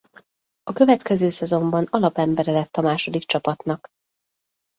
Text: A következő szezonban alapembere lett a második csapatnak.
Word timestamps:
A 0.63 0.73
következő 0.73 1.29
szezonban 1.29 1.85
alapembere 1.89 2.51
lett 2.51 2.75
a 2.77 2.81
második 2.81 3.23
csapatnak. 3.23 3.87